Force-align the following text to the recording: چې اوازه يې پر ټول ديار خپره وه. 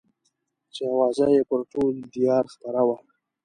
چې 0.73 0.81
اوازه 0.93 1.25
يې 1.35 1.41
پر 1.49 1.61
ټول 1.71 1.93
ديار 2.13 2.43
خپره 2.53 2.81
وه. 2.87 2.97